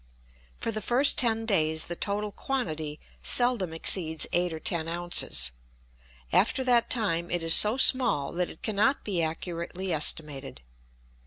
[0.57, 5.51] For the first ten days the total quantity seldom exceeds eight or ten ounces;
[6.33, 10.61] after that time it is so small that it cannot be accurately estimated.